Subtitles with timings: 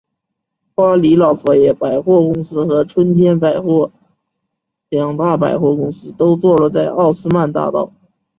[0.73, 3.91] 巴黎老佛爷百货公司和春天百货
[4.89, 7.93] 两大百货公司都坐落在奥斯曼大道。